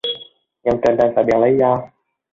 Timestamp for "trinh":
0.83-0.97